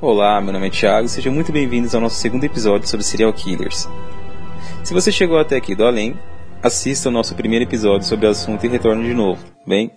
Olá, 0.00 0.40
meu 0.40 0.52
nome 0.52 0.68
é 0.68 0.70
Thiago 0.70 1.06
e 1.06 1.08
sejam 1.08 1.32
muito 1.32 1.50
bem-vindos 1.50 1.92
ao 1.92 2.00
nosso 2.00 2.20
segundo 2.20 2.44
episódio 2.44 2.86
sobre 2.86 3.04
serial 3.04 3.32
killers. 3.32 3.88
Se 4.84 4.94
você 4.94 5.10
chegou 5.10 5.36
até 5.40 5.56
aqui 5.56 5.74
do 5.74 5.84
além, 5.84 6.16
assista 6.62 7.08
o 7.08 7.12
nosso 7.12 7.34
primeiro 7.34 7.64
episódio 7.64 8.06
sobre 8.06 8.28
o 8.28 8.30
assunto 8.30 8.64
e 8.64 8.68
retorne 8.68 9.08
de 9.08 9.12
novo, 9.12 9.44
bem? 9.66 9.90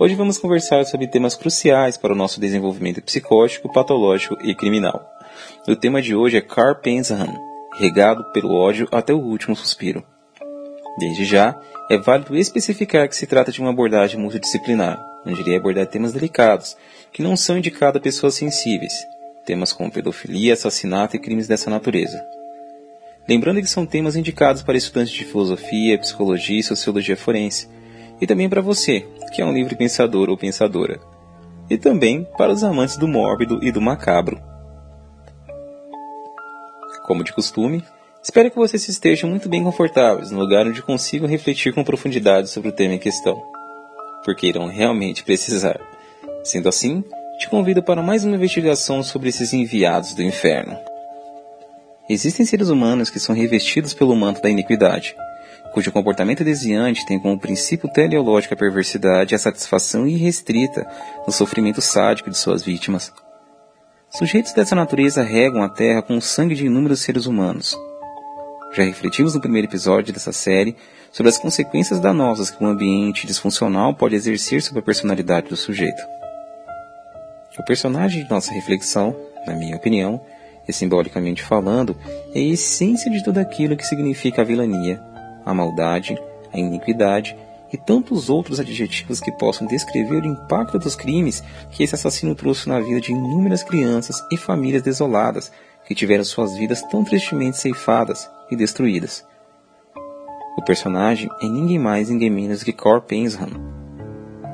Hoje 0.00 0.16
vamos 0.16 0.36
conversar 0.36 0.84
sobre 0.84 1.06
temas 1.06 1.36
cruciais 1.36 1.96
para 1.96 2.12
o 2.12 2.16
nosso 2.16 2.40
desenvolvimento 2.40 3.00
psicótico, 3.00 3.72
patológico 3.72 4.36
e 4.42 4.52
criminal. 4.52 5.08
O 5.68 5.76
tema 5.76 6.02
de 6.02 6.16
hoje 6.16 6.38
é 6.38 6.40
Carl 6.40 6.80
regado 7.78 8.24
pelo 8.32 8.52
ódio 8.52 8.88
até 8.90 9.14
o 9.14 9.20
último 9.20 9.54
suspiro. 9.54 10.02
Desde 10.98 11.24
já, 11.24 11.56
é 11.88 11.96
válido 11.96 12.36
especificar 12.36 13.08
que 13.08 13.14
se 13.14 13.28
trata 13.28 13.52
de 13.52 13.60
uma 13.60 13.70
abordagem 13.70 14.18
multidisciplinar, 14.18 15.00
onde 15.24 15.40
irei 15.42 15.56
abordar 15.56 15.86
temas 15.86 16.12
delicados, 16.12 16.76
que 17.12 17.22
não 17.22 17.36
são 17.36 17.56
indicados 17.56 18.00
a 18.00 18.02
pessoas 18.02 18.34
sensíveis, 18.34 18.92
temas 19.46 19.72
como 19.72 19.90
pedofilia, 19.90 20.52
assassinato 20.52 21.16
e 21.16 21.20
crimes 21.20 21.46
dessa 21.46 21.70
natureza. 21.70 22.22
Lembrando 23.28 23.60
que 23.60 23.70
são 23.70 23.86
temas 23.86 24.16
indicados 24.16 24.62
para 24.62 24.76
estudantes 24.76 25.12
de 25.12 25.24
filosofia, 25.24 25.98
psicologia 25.98 26.60
e 26.60 26.62
sociologia 26.62 27.16
forense, 27.16 27.68
e 28.20 28.26
também 28.26 28.48
para 28.48 28.60
você, 28.60 29.06
que 29.32 29.40
é 29.40 29.44
um 29.44 29.52
livre 29.52 29.76
pensador 29.76 30.28
ou 30.28 30.36
pensadora, 30.36 31.00
e 31.70 31.78
também 31.78 32.26
para 32.36 32.52
os 32.52 32.62
amantes 32.62 32.96
do 32.96 33.08
mórbido 33.08 33.62
e 33.62 33.70
do 33.70 33.80
macabro. 33.80 34.40
Como 37.04 37.22
de 37.22 37.32
costume, 37.32 37.84
espero 38.22 38.50
que 38.50 38.56
vocês 38.56 38.88
estejam 38.88 39.30
muito 39.30 39.48
bem 39.48 39.62
confortáveis 39.62 40.30
no 40.30 40.40
lugar 40.40 40.66
onde 40.66 40.82
consigam 40.82 41.28
refletir 41.28 41.72
com 41.72 41.84
profundidade 41.84 42.50
sobre 42.50 42.70
o 42.70 42.72
tema 42.72 42.94
em 42.94 42.98
questão, 42.98 43.40
porque 44.24 44.48
irão 44.48 44.66
realmente 44.66 45.22
precisar. 45.22 45.80
Sendo 46.42 46.68
assim, 46.68 47.04
te 47.38 47.48
convido 47.50 47.82
para 47.82 48.02
mais 48.02 48.24
uma 48.24 48.36
investigação 48.36 49.02
sobre 49.02 49.28
esses 49.28 49.52
enviados 49.52 50.14
do 50.14 50.22
inferno. 50.22 50.76
Existem 52.08 52.46
seres 52.46 52.68
humanos 52.70 53.10
que 53.10 53.20
são 53.20 53.34
revestidos 53.34 53.92
pelo 53.92 54.16
manto 54.16 54.40
da 54.40 54.48
iniquidade, 54.48 55.14
cujo 55.74 55.92
comportamento 55.92 56.42
desviante 56.42 57.04
tem 57.04 57.18
como 57.18 57.38
princípio 57.38 57.90
teleológico 57.90 58.54
a 58.54 58.56
perversidade 58.56 59.34
e 59.34 59.36
a 59.36 59.38
satisfação 59.38 60.06
irrestrita 60.06 60.86
no 61.26 61.32
sofrimento 61.32 61.82
sádico 61.82 62.30
de 62.30 62.38
suas 62.38 62.62
vítimas. 62.62 63.12
Sujeitos 64.08 64.52
dessa 64.52 64.74
natureza 64.74 65.22
regam 65.22 65.62
a 65.62 65.68
terra 65.68 66.00
com 66.00 66.16
o 66.16 66.22
sangue 66.22 66.54
de 66.54 66.66
inúmeros 66.66 67.00
seres 67.00 67.26
humanos. 67.26 67.76
Já 68.72 68.82
refletimos 68.82 69.34
no 69.34 69.40
primeiro 69.40 69.68
episódio 69.68 70.12
dessa 70.12 70.32
série 70.32 70.76
sobre 71.12 71.28
as 71.28 71.38
consequências 71.38 72.00
danosas 72.00 72.50
que 72.50 72.62
um 72.62 72.66
ambiente 72.66 73.26
disfuncional 73.26 73.94
pode 73.94 74.14
exercer 74.14 74.62
sobre 74.62 74.80
a 74.80 74.84
personalidade 74.84 75.48
do 75.48 75.56
sujeito. 75.56 76.16
O 77.58 77.62
personagem 77.64 78.22
de 78.22 78.30
nossa 78.30 78.52
reflexão, 78.52 79.16
na 79.46 79.54
minha 79.54 79.76
opinião, 79.76 80.20
e 80.68 80.72
simbolicamente 80.72 81.42
falando, 81.42 81.96
é 82.34 82.38
a 82.38 82.42
essência 82.42 83.10
de 83.10 83.22
tudo 83.22 83.38
aquilo 83.38 83.76
que 83.76 83.86
significa 83.86 84.42
a 84.42 84.44
vilania, 84.44 85.00
a 85.44 85.54
maldade, 85.54 86.18
a 86.52 86.58
iniquidade 86.58 87.36
e 87.72 87.78
tantos 87.78 88.28
outros 88.28 88.60
adjetivos 88.60 89.20
que 89.20 89.32
possam 89.32 89.66
descrever 89.66 90.22
o 90.22 90.26
impacto 90.26 90.78
dos 90.78 90.94
crimes 90.94 91.42
que 91.70 91.82
esse 91.82 91.94
assassino 91.94 92.34
trouxe 92.34 92.68
na 92.68 92.80
vida 92.80 93.00
de 93.00 93.12
inúmeras 93.12 93.62
crianças 93.62 94.22
e 94.30 94.36
famílias 94.36 94.82
desoladas 94.82 95.50
que 95.86 95.94
tiveram 95.94 96.24
suas 96.24 96.56
vidas 96.56 96.82
tão 96.82 97.04
tristemente 97.04 97.56
ceifadas 97.56 98.28
e 98.50 98.56
destruídas. 98.56 99.24
O 100.56 100.62
personagem 100.62 101.28
é 101.40 101.46
ninguém 101.46 101.78
mais 101.78 102.08
ninguém 102.08 102.30
menos 102.30 102.62
que 102.62 102.72
Cor 102.72 103.02
Pensham. 103.02 103.50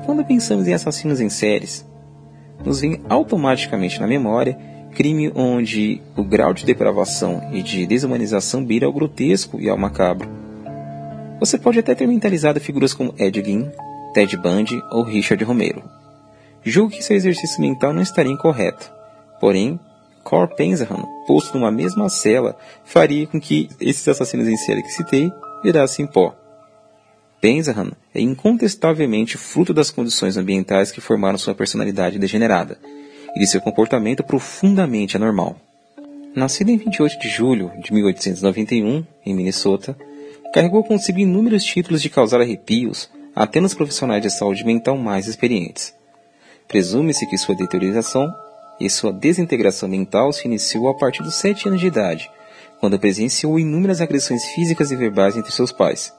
Quando 0.05 0.25
pensamos 0.25 0.67
em 0.67 0.73
assassinos 0.73 1.21
em 1.21 1.29
séries, 1.29 1.85
nos 2.65 2.81
vem 2.81 3.01
automaticamente 3.09 3.99
na 3.99 4.07
memória 4.07 4.57
crime 4.93 5.31
onde 5.35 6.01
o 6.15 6.23
grau 6.23 6.53
de 6.53 6.65
depravação 6.65 7.49
e 7.51 7.61
de 7.61 7.85
desumanização 7.85 8.63
beira 8.63 8.85
ao 8.85 8.93
grotesco 8.93 9.59
e 9.59 9.67
ao 9.67 9.77
macabro. 9.77 10.29
Você 11.39 11.57
pode 11.57 11.79
até 11.79 11.93
ter 11.93 12.07
mentalizado 12.07 12.59
figuras 12.59 12.93
como 12.93 13.13
Ed 13.17 13.43
Gein, 13.43 13.71
Ted 14.13 14.37
Bundy 14.37 14.81
ou 14.91 15.03
Richard 15.03 15.43
Romero. 15.43 15.83
Julgo 16.63 16.91
que 16.91 17.03
seu 17.03 17.15
exercício 17.15 17.59
mental 17.59 17.93
não 17.93 18.01
estaria 18.01 18.31
incorreto. 18.31 18.91
Porém, 19.39 19.79
Cor 20.23 20.47
Penzaham, 20.55 21.05
posto 21.27 21.57
numa 21.57 21.71
mesma 21.71 22.07
cela, 22.07 22.55
faria 22.85 23.27
com 23.27 23.41
que 23.41 23.69
esses 23.81 24.07
assassinos 24.07 24.47
em 24.47 24.55
série 24.55 24.83
que 24.83 24.91
citei 24.91 25.29
virassem 25.61 26.07
pó. 26.07 26.33
Benzahan 27.43 27.91
é 28.15 28.21
incontestavelmente 28.21 29.37
fruto 29.37 29.73
das 29.73 29.91
condições 29.91 30.37
ambientais 30.37 30.93
que 30.93 31.01
formaram 31.01 31.37
sua 31.37 31.53
personalidade 31.53 32.17
degenerada 32.17 32.79
e 33.35 33.39
de 33.39 33.45
seu 33.47 33.59
comportamento 33.59 34.23
profundamente 34.23 35.17
anormal. 35.17 35.57
Nascido 36.33 36.69
em 36.69 36.77
28 36.77 37.19
de 37.19 37.27
julho 37.27 37.69
de 37.83 37.91
1891, 37.91 39.05
em 39.25 39.35
Minnesota, 39.35 39.93
carregou 40.53 40.85
consigo 40.85 41.19
inúmeros 41.19 41.65
títulos 41.65 42.01
de 42.01 42.09
causar 42.09 42.39
arrepios 42.39 43.09
até 43.35 43.59
nos 43.59 43.73
profissionais 43.73 44.21
de 44.21 44.29
saúde 44.29 44.63
mental 44.63 44.97
mais 44.97 45.27
experientes. 45.27 45.93
Presume-se 46.69 47.27
que 47.27 47.37
sua 47.37 47.55
deterioração 47.55 48.33
e 48.79 48.89
sua 48.89 49.11
desintegração 49.11 49.89
mental 49.89 50.31
se 50.31 50.47
iniciou 50.47 50.87
a 50.87 50.93
partir 50.93 51.21
dos 51.21 51.35
sete 51.35 51.67
anos 51.67 51.81
de 51.81 51.87
idade, 51.87 52.31
quando 52.79 52.97
presenciou 52.97 53.59
inúmeras 53.59 53.99
agressões 53.99 54.45
físicas 54.55 54.91
e 54.91 54.95
verbais 54.95 55.35
entre 55.35 55.51
seus 55.51 55.73
pais 55.73 56.13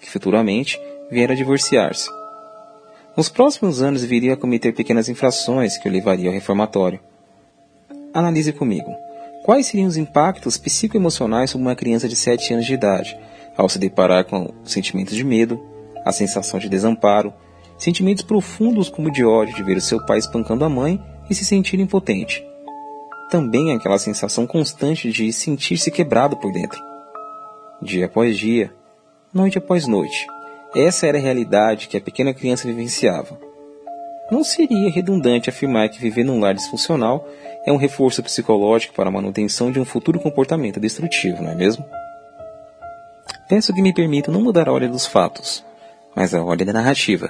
que 0.00 0.10
futuramente 0.10 0.80
viera 1.10 1.32
a 1.32 1.36
divorciar-se. 1.36 2.08
Nos 3.16 3.28
próximos 3.28 3.82
anos 3.82 4.04
viria 4.04 4.34
a 4.34 4.36
cometer 4.36 4.72
pequenas 4.72 5.08
infrações 5.08 5.76
que 5.76 5.88
o 5.88 5.92
levariam 5.92 6.28
ao 6.28 6.34
reformatório. 6.34 7.00
Analise 8.14 8.52
comigo. 8.52 8.94
Quais 9.44 9.66
seriam 9.66 9.88
os 9.88 9.96
impactos 9.96 10.56
psicoemocionais 10.56 11.50
sobre 11.50 11.66
uma 11.66 11.74
criança 11.74 12.08
de 12.08 12.14
7 12.14 12.54
anos 12.54 12.66
de 12.66 12.74
idade, 12.74 13.18
ao 13.56 13.68
se 13.68 13.78
deparar 13.78 14.24
com 14.24 14.52
sentimentos 14.64 15.14
de 15.14 15.24
medo, 15.24 15.60
a 16.04 16.12
sensação 16.12 16.58
de 16.60 16.68
desamparo, 16.68 17.32
sentimentos 17.78 18.22
profundos 18.22 18.88
como 18.88 19.10
de 19.10 19.24
ódio 19.24 19.54
de 19.54 19.62
ver 19.62 19.76
o 19.76 19.80
seu 19.80 20.04
pai 20.04 20.18
espancando 20.18 20.64
a 20.64 20.68
mãe 20.68 21.02
e 21.28 21.34
se 21.34 21.44
sentir 21.44 21.80
impotente. 21.80 22.44
Também 23.30 23.72
aquela 23.72 23.98
sensação 23.98 24.46
constante 24.46 25.10
de 25.10 25.32
sentir-se 25.32 25.90
quebrado 25.90 26.36
por 26.36 26.52
dentro. 26.52 26.80
Dia 27.80 28.06
após 28.06 28.36
dia, 28.36 28.72
noite 29.32 29.58
após 29.58 29.86
noite. 29.86 30.26
Essa 30.74 31.06
era 31.06 31.18
a 31.18 31.20
realidade 31.20 31.88
que 31.88 31.96
a 31.96 32.00
pequena 32.00 32.34
criança 32.34 32.66
vivenciava. 32.66 33.38
Não 34.30 34.44
seria 34.44 34.90
redundante 34.90 35.50
afirmar 35.50 35.88
que 35.88 36.00
viver 36.00 36.24
num 36.24 36.40
lar 36.40 36.54
disfuncional 36.54 37.26
é 37.64 37.72
um 37.72 37.76
reforço 37.76 38.22
psicológico 38.22 38.94
para 38.94 39.08
a 39.08 39.12
manutenção 39.12 39.70
de 39.70 39.80
um 39.80 39.84
futuro 39.84 40.20
comportamento 40.20 40.80
destrutivo, 40.80 41.42
não 41.42 41.50
é 41.50 41.54
mesmo? 41.54 41.84
Peço 43.48 43.72
que 43.72 43.82
me 43.82 43.92
permitam 43.92 44.32
não 44.32 44.40
mudar 44.40 44.68
a 44.68 44.72
ordem 44.72 44.90
dos 44.90 45.06
fatos, 45.06 45.64
mas 46.14 46.34
a 46.34 46.42
ordem 46.42 46.66
da 46.66 46.72
narrativa, 46.72 47.28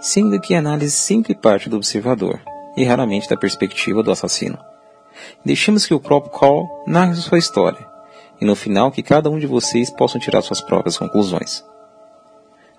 sendo 0.00 0.40
que 0.40 0.54
a 0.54 0.58
análise 0.58 0.92
sempre 0.92 1.34
parte 1.34 1.68
do 1.68 1.76
observador 1.76 2.40
e 2.76 2.84
raramente 2.84 3.28
da 3.28 3.36
perspectiva 3.36 4.02
do 4.02 4.10
assassino. 4.10 4.58
Deixemos 5.44 5.86
que 5.86 5.94
o 5.94 6.00
próprio 6.00 6.30
Call 6.30 6.84
narre 6.86 7.14
sua 7.14 7.38
história, 7.38 7.87
e 8.40 8.44
no 8.44 8.54
final 8.54 8.90
que 8.90 9.02
cada 9.02 9.30
um 9.30 9.38
de 9.38 9.46
vocês 9.46 9.90
possam 9.90 10.20
tirar 10.20 10.42
suas 10.42 10.60
próprias 10.60 10.96
conclusões. 10.96 11.64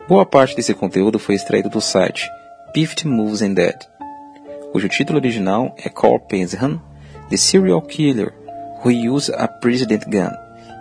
Boa 0.07 0.25
parte 0.25 0.55
desse 0.55 0.73
conteúdo 0.73 1.19
foi 1.19 1.35
extraído 1.35 1.69
do 1.69 1.81
site 1.81 2.29
50 2.75 3.07
Moves 3.07 3.41
and 3.41 3.53
Dead, 3.53 3.77
cujo 4.71 4.87
título 4.89 5.19
original 5.19 5.75
é 5.77 5.89
Carl 5.89 6.19
Penzhan, 6.19 6.79
The 7.29 7.37
Serial 7.37 7.81
Killer 7.81 8.33
Who 8.83 9.13
Used 9.13 9.33
a 9.35 9.47
President 9.47 10.05
Gun, 10.05 10.31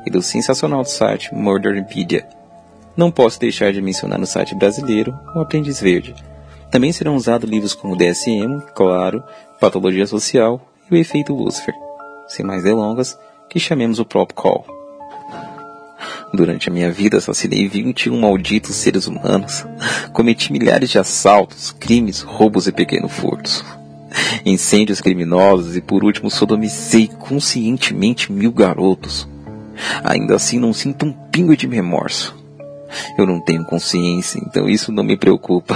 e 0.07 0.11
do 0.11 0.23
sensacional 0.23 0.85
site 0.85 1.35
Murderpedia. 1.35 2.27
Não 2.97 3.11
posso 3.11 3.39
deixar 3.39 3.73
de 3.73 3.81
mencionar 3.81 4.19
no 4.19 4.27
site 4.27 4.55
brasileiro 4.55 5.19
O 5.35 5.41
Aprendiz 5.41 5.81
Verde. 5.81 6.15
Também 6.71 6.93
serão 6.93 7.17
usados 7.17 7.49
livros 7.49 7.75
como 7.75 7.97
DSM, 7.97 8.61
Claro, 8.75 9.23
Patologia 9.61 10.07
Social 10.07 10.61
e 10.91 10.95
O 10.95 10.97
Efeito 10.97 11.35
Lucifer. 11.35 11.75
Sem 12.27 12.45
mais 12.45 12.63
delongas, 12.63 13.19
que 13.49 13.61
chamemos 13.61 13.99
o 13.99 14.05
próprio 14.05 14.37
Call. 14.37 14.78
Durante 16.33 16.69
a 16.69 16.73
minha 16.73 16.93
vida 16.93 17.17
assassinei 17.17 17.67
21 17.67 18.21
malditos 18.21 18.77
seres 18.77 19.07
humanos, 19.07 19.65
cometi 20.13 20.53
milhares 20.53 20.91
de 20.91 20.99
assaltos, 20.99 21.73
crimes, 21.73 22.21
roubos 22.21 22.67
e 22.67 22.73
pequenos 22.73 23.13
furtos, 23.13 23.65
incêndios 24.45 25.01
criminosos 25.01 25.77
e 25.77 25.81
por 25.81 26.05
último 26.05 26.31
sodomicei 26.31 27.09
conscientemente 27.09 28.31
mil 28.31 28.53
garotos. 28.53 29.27
Ainda 30.05 30.37
assim 30.37 30.59
não 30.59 30.73
sinto 30.73 31.07
um 31.07 31.13
pingo 31.13 31.57
de 31.57 31.67
remorso. 31.67 32.37
Eu 33.17 33.27
não 33.27 33.41
tenho 33.41 33.65
consciência, 33.65 34.41
então 34.47 34.69
isso 34.69 34.93
não 34.93 35.05
me 35.05 35.17
preocupa. 35.17 35.75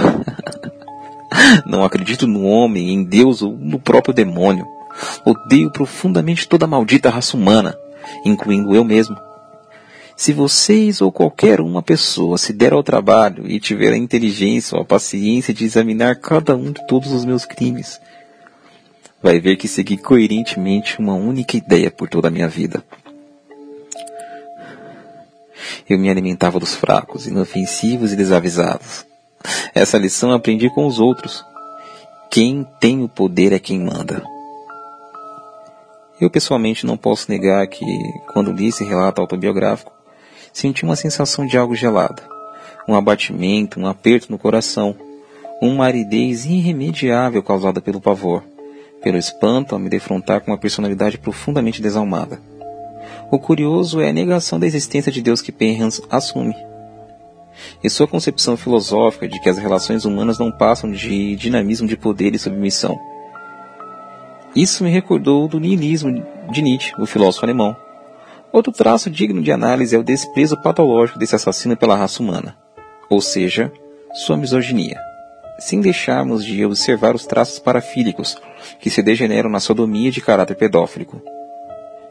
não 1.65 1.83
acredito 1.83 2.27
no 2.27 2.43
homem, 2.45 2.93
em 2.93 3.03
Deus 3.03 3.41
ou 3.41 3.53
no 3.57 3.79
próprio 3.79 4.13
demônio. 4.13 4.67
Odeio 5.25 5.71
profundamente 5.71 6.47
toda 6.47 6.65
a 6.65 6.67
maldita 6.67 7.09
raça 7.09 7.35
humana, 7.35 7.75
incluindo 8.25 8.75
eu 8.75 8.83
mesmo. 8.83 9.15
Se 10.23 10.31
vocês 10.31 11.01
ou 11.01 11.11
qualquer 11.11 11.59
uma 11.59 11.83
pessoa 11.83 12.37
se 12.37 12.53
der 12.53 12.71
ao 12.71 12.81
trabalho 12.81 13.45
e 13.45 13.59
tiver 13.59 13.91
a 13.91 13.97
inteligência 13.97 14.73
ou 14.73 14.81
a 14.81 14.85
paciência 14.85 15.53
de 15.53 15.65
examinar 15.65 16.15
cada 16.15 16.55
um 16.55 16.71
de 16.71 16.87
todos 16.87 17.11
os 17.11 17.25
meus 17.25 17.45
crimes, 17.45 17.99
vai 19.21 19.41
ver 19.41 19.57
que 19.57 19.67
segui 19.67 19.97
coerentemente 19.97 20.97
uma 20.97 21.13
única 21.13 21.57
ideia 21.57 21.91
por 21.91 22.07
toda 22.07 22.29
a 22.29 22.31
minha 22.31 22.47
vida. 22.47 22.81
Eu 25.89 25.99
me 25.99 26.09
alimentava 26.09 26.57
dos 26.57 26.73
fracos, 26.73 27.27
inofensivos 27.27 28.13
e 28.13 28.15
desavisados. 28.15 29.05
Essa 29.75 29.97
lição 29.97 30.31
aprendi 30.31 30.69
com 30.69 30.87
os 30.87 31.01
outros. 31.01 31.43
Quem 32.31 32.65
tem 32.79 33.03
o 33.03 33.09
poder 33.09 33.51
é 33.51 33.59
quem 33.59 33.77
manda. 33.77 34.23
Eu 36.17 36.29
pessoalmente 36.29 36.85
não 36.85 36.95
posso 36.95 37.29
negar 37.29 37.67
que, 37.67 37.83
quando 38.31 38.53
li 38.53 38.67
esse 38.67 38.85
relato 38.85 39.19
autobiográfico, 39.19 39.91
senti 40.53 40.83
uma 40.83 40.95
sensação 40.95 41.45
de 41.45 41.57
algo 41.57 41.75
gelado, 41.75 42.21
um 42.87 42.95
abatimento, 42.95 43.79
um 43.79 43.87
aperto 43.87 44.31
no 44.31 44.37
coração, 44.37 44.95
uma 45.61 45.85
aridez 45.85 46.45
irremediável 46.45 47.41
causada 47.41 47.81
pelo 47.81 47.99
pavor, 47.99 48.43
pelo 49.01 49.17
espanto 49.17 49.73
ao 49.73 49.79
me 49.79 49.89
defrontar 49.89 50.41
com 50.41 50.51
uma 50.51 50.57
personalidade 50.57 51.17
profundamente 51.17 51.81
desalmada. 51.81 52.39
O 53.31 53.39
curioso 53.39 53.99
é 53.99 54.09
a 54.09 54.13
negação 54.13 54.59
da 54.59 54.67
existência 54.67 55.11
de 55.11 55.21
Deus 55.21 55.41
que 55.41 55.51
Penhans 55.51 56.01
assume. 56.09 56.55
E 57.83 57.89
sua 57.89 58.07
concepção 58.07 58.55
filosófica 58.55 59.27
de 59.27 59.39
que 59.39 59.49
as 59.49 59.57
relações 59.57 60.05
humanas 60.05 60.39
não 60.39 60.51
passam 60.51 60.91
de 60.91 61.35
dinamismo 61.35 61.87
de 61.87 61.97
poder 61.97 62.33
e 62.33 62.39
submissão. 62.39 62.99
Isso 64.55 64.83
me 64.83 64.89
recordou 64.89 65.47
do 65.47 65.59
niilismo 65.59 66.23
de 66.51 66.61
Nietzsche, 66.61 66.93
o 66.99 67.05
filósofo 67.05 67.45
alemão. 67.45 67.75
Outro 68.53 68.71
traço 68.71 69.09
digno 69.09 69.41
de 69.41 69.51
análise 69.51 69.95
é 69.95 69.99
o 69.99 70.03
desprezo 70.03 70.55
patológico 70.61 71.17
desse 71.17 71.35
assassino 71.35 71.75
pela 71.75 71.95
raça 71.95 72.21
humana, 72.21 72.55
ou 73.09 73.19
seja, 73.19 73.71
sua 74.13 74.37
misoginia, 74.37 74.99
sem 75.57 75.81
deixarmos 75.81 76.45
de 76.45 76.63
observar 76.63 77.15
os 77.15 77.25
traços 77.25 77.57
parafílicos 77.57 78.37
que 78.79 78.91
se 78.91 79.01
degeneram 79.01 79.49
na 79.49 79.59
sodomia 79.59 80.11
de 80.11 80.21
caráter 80.21 80.55
pedófilico. 80.55 81.19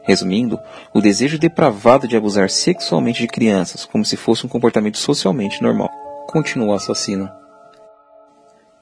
Resumindo, 0.01 0.59
o 0.93 0.99
desejo 0.99 1.39
depravado 1.39 2.09
de 2.09 2.17
abusar 2.17 2.49
sexualmente 2.49 3.21
de 3.21 3.27
crianças, 3.29 3.85
como 3.85 4.03
se 4.03 4.17
fosse 4.17 4.45
um 4.45 4.49
comportamento 4.49 4.97
socialmente 4.97 5.61
normal. 5.61 5.89
Continua 6.27 6.73
o 6.73 6.75
assassino. 6.75 7.31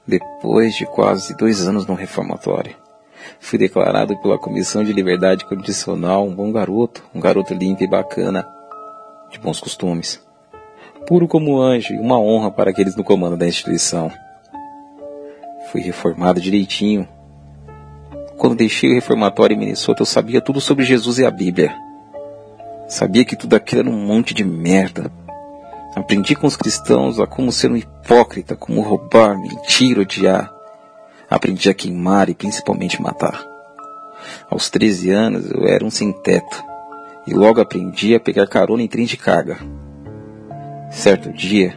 Depois 0.04 0.74
de 0.74 0.84
quase 0.84 1.36
dois 1.36 1.64
anos 1.64 1.86
no 1.86 1.94
reformatório, 1.94 2.74
fui 3.40 3.58
declarado 3.58 4.16
pela 4.20 4.38
Comissão 4.38 4.84
de 4.84 4.92
Liberdade 4.92 5.44
Condicional 5.44 6.26
um 6.26 6.34
bom 6.34 6.50
garoto, 6.52 7.02
um 7.14 7.20
garoto 7.20 7.54
limpo 7.54 7.82
e 7.82 7.86
bacana, 7.86 8.46
de 9.30 9.38
bons 9.38 9.60
costumes. 9.60 10.20
Puro 11.06 11.26
como 11.26 11.60
anjo 11.60 11.94
e 11.94 11.98
uma 11.98 12.18
honra 12.18 12.50
para 12.50 12.70
aqueles 12.70 12.96
no 12.96 13.04
comando 13.04 13.36
da 13.36 13.46
instituição. 13.46 14.10
Fui 15.70 15.80
reformado 15.80 16.40
direitinho, 16.40 17.08
quando 18.42 18.56
deixei 18.56 18.90
o 18.90 18.94
reformatório 18.94 19.54
em 19.54 19.58
Minnesota, 19.58 20.02
eu 20.02 20.06
sabia 20.06 20.40
tudo 20.40 20.60
sobre 20.60 20.84
Jesus 20.84 21.18
e 21.18 21.24
a 21.24 21.30
Bíblia. 21.30 21.72
Sabia 22.88 23.24
que 23.24 23.36
tudo 23.36 23.54
aquilo 23.54 23.82
era 23.82 23.88
um 23.88 24.04
monte 24.04 24.34
de 24.34 24.42
merda. 24.42 25.12
Aprendi 25.94 26.34
com 26.34 26.48
os 26.48 26.56
cristãos 26.56 27.20
a 27.20 27.26
como 27.26 27.52
ser 27.52 27.70
um 27.70 27.76
hipócrita, 27.76 28.56
como 28.56 28.80
roubar, 28.80 29.38
mentir, 29.38 29.96
odiar. 29.96 30.52
Aprendi 31.34 31.70
a 31.70 31.74
queimar 31.74 32.28
e 32.28 32.34
principalmente 32.34 33.00
matar. 33.00 33.42
Aos 34.50 34.70
13 34.70 35.10
anos 35.10 35.50
eu 35.50 35.66
era 35.66 35.84
um 35.84 35.90
sem-teto 35.90 36.62
e 37.26 37.34
logo 37.34 37.60
aprendi 37.60 38.14
a 38.14 38.20
pegar 38.20 38.46
carona 38.46 38.82
em 38.82 38.88
trem 38.88 39.06
de 39.06 39.16
carga. 39.16 39.58
Certo 40.90 41.32
dia, 41.32 41.74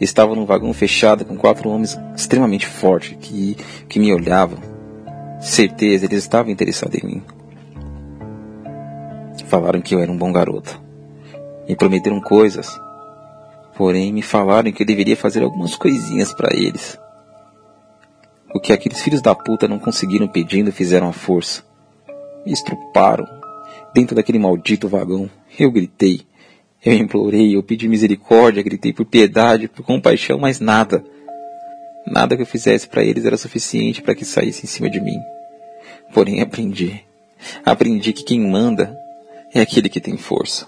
estava 0.00 0.34
num 0.34 0.46
vagão 0.46 0.72
fechado 0.72 1.24
com 1.24 1.36
quatro 1.36 1.68
homens 1.68 1.98
extremamente 2.16 2.66
fortes 2.66 3.16
que, 3.20 3.56
que 3.88 4.00
me 4.00 4.12
olhavam 4.12 4.72
Certeza, 5.42 6.04
eles 6.04 6.18
estavam 6.18 6.52
interessados 6.52 6.96
em 7.02 7.04
mim. 7.04 7.22
Falaram 9.48 9.80
que 9.80 9.92
eu 9.92 9.98
era 9.98 10.10
um 10.10 10.16
bom 10.16 10.32
garoto. 10.32 10.80
Me 11.68 11.74
prometeram 11.74 12.20
coisas. 12.20 12.80
Porém, 13.76 14.12
me 14.12 14.22
falaram 14.22 14.70
que 14.70 14.84
eu 14.84 14.86
deveria 14.86 15.16
fazer 15.16 15.42
algumas 15.42 15.74
coisinhas 15.74 16.32
para 16.32 16.54
eles. 16.56 16.96
O 18.54 18.60
que 18.60 18.72
aqueles 18.72 19.00
filhos 19.00 19.22
da 19.22 19.34
puta 19.34 19.66
não 19.66 19.78
conseguiram 19.78 20.28
pedindo 20.28 20.70
fizeram 20.70 21.08
à 21.08 21.12
força. 21.12 21.64
Me 22.44 22.52
estruparam. 22.52 23.26
Dentro 23.94 24.14
daquele 24.14 24.38
maldito 24.38 24.88
vagão, 24.88 25.28
eu 25.58 25.70
gritei. 25.70 26.22
Eu 26.84 26.92
implorei, 26.94 27.56
eu 27.56 27.62
pedi 27.62 27.88
misericórdia, 27.88 28.62
gritei 28.62 28.92
por 28.92 29.06
piedade, 29.06 29.68
por 29.68 29.84
compaixão, 29.84 30.38
mas 30.38 30.60
nada. 30.60 31.02
Nada 32.06 32.36
que 32.36 32.42
eu 32.42 32.46
fizesse 32.46 32.88
para 32.88 33.02
eles 33.02 33.24
era 33.24 33.36
suficiente 33.36 34.02
para 34.02 34.14
que 34.14 34.24
saísse 34.24 34.64
em 34.64 34.68
cima 34.68 34.90
de 34.90 35.00
mim. 35.00 35.18
Porém 36.12 36.42
aprendi. 36.42 37.02
Aprendi 37.64 38.12
que 38.12 38.24
quem 38.24 38.40
manda 38.40 38.98
é 39.54 39.60
aquele 39.60 39.88
que 39.88 40.00
tem 40.00 40.16
força. 40.16 40.66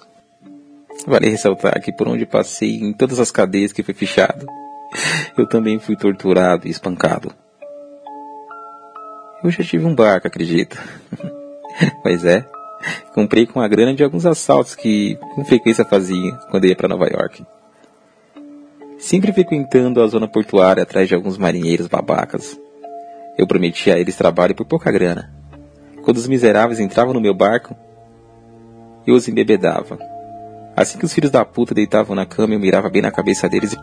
Vale 1.07 1.29
ressaltar 1.29 1.83
que 1.83 1.93
por 1.93 2.09
onde 2.09 2.25
passei, 2.25 2.77
em 2.77 2.93
todas 2.93 3.21
as 3.21 3.31
cadeias 3.31 3.73
que 3.73 3.83
fui 3.83 3.93
fichado, 3.93 4.47
eu 5.37 5.47
também 5.47 5.79
fui 5.79 5.97
torturado 5.97 6.67
e 6.67 6.71
espancado. 6.71 7.44
Eu 9.45 9.51
já 9.51 9.63
tive 9.63 9.85
um 9.85 9.95
barco, 9.95 10.27
acredita? 10.27 10.77
pois 12.03 12.25
é, 12.25 12.45
comprei 13.15 13.47
com 13.47 13.61
a 13.61 13.69
grana 13.69 13.95
de 13.95 14.03
alguns 14.03 14.27
assaltos 14.27 14.75
que 14.75 15.17
com 15.35 15.45
frequência 15.45 15.85
fazia 15.85 16.33
quando 16.51 16.67
ia 16.67 16.75
para 16.75 16.89
Nova 16.89 17.07
York 17.07 17.45
sempre 19.05 19.35
frequentando 19.35 20.03
a 20.03 20.07
zona 20.07 20.27
portuária 20.27 20.83
atrás 20.83 21.07
de 21.07 21.15
alguns 21.15 21.37
marinheiros 21.37 21.87
babacas. 21.87 22.59
Eu 23.37 23.47
prometia 23.47 23.95
a 23.95 23.99
eles 23.99 24.17
trabalho 24.17 24.55
por 24.55 24.65
pouca 24.65 24.91
grana. 24.91 25.31
Quando 26.03 26.17
os 26.17 26.27
miseráveis 26.27 26.81
entravam 26.81 27.13
no 27.13 27.21
meu 27.21 27.35
barco, 27.35 27.77
eu 29.07 29.15
os 29.15 29.29
embebedava. 29.29 29.99
Assim 30.75 30.99
que 30.99 31.05
os 31.05 31.13
filhos 31.13 31.31
da 31.31 31.45
puta 31.45 31.75
deitavam 31.75 32.17
na 32.17 32.25
cama, 32.25 32.55
eu 32.55 32.61
mirava 32.61 32.89
bem 32.89 33.03
na 33.03 33.11
cabeça 33.11 33.47
deles 33.47 33.75
e 33.75 33.77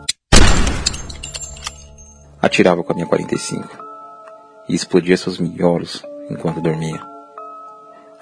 atirava 2.40 2.82
com 2.82 2.92
a 2.92 2.96
minha 2.96 3.06
45 3.06 3.91
e 4.68 4.74
explodia 4.74 5.16
seus 5.16 5.38
miolos 5.38 6.02
enquanto 6.30 6.60
dormia. 6.60 7.00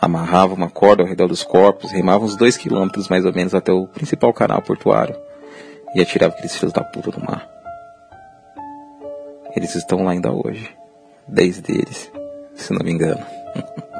Amarrava 0.01 0.55
uma 0.55 0.71
corda 0.71 1.03
ao 1.03 1.09
redor 1.09 1.29
dos 1.29 1.43
corpos, 1.43 1.93
remava 1.93 2.25
uns 2.25 2.37
dois 2.37 2.57
quilômetros 2.57 3.09
mais 3.09 3.25
ou 3.25 3.33
menos 3.35 3.55
até 3.55 3.71
o 3.73 3.87
principal 3.87 4.33
canal 4.33 4.63
portuário 4.63 5.15
e 5.95 6.01
atirava 6.01 6.33
aqueles 6.35 6.57
filhos 6.57 6.73
da 6.73 6.83
puta 6.83 7.11
do 7.11 7.21
mar. 7.21 7.49
Eles 9.55 9.75
estão 9.75 10.05
lá 10.05 10.13
ainda 10.13 10.33
hoje. 10.33 10.71
Dez 11.27 11.61
deles, 11.61 12.11
se 12.55 12.73
não 12.73 12.85
me 12.85 12.93
engano. 12.93 13.25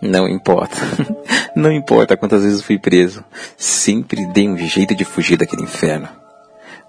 Não 0.00 0.28
importa. 0.28 0.76
Não 1.56 1.72
importa 1.72 2.16
quantas 2.16 2.44
vezes 2.44 2.62
fui 2.62 2.78
preso. 2.78 3.24
Sempre 3.56 4.26
dei 4.26 4.46
um 4.46 4.56
jeito 4.56 4.94
de 4.94 5.04
fugir 5.04 5.38
daquele 5.38 5.62
inferno. 5.62 6.08